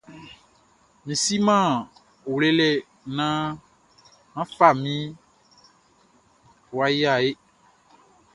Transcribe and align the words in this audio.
Mʼsiman 1.05 1.67
wlele 2.33 2.69
nan 3.15 3.39
fami 4.57 4.95
waya 6.77 7.13
ehe. 7.23 7.31